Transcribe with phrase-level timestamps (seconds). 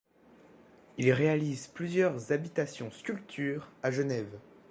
[0.97, 4.39] Il réalise plusieurs habitations-sculpture à Genève.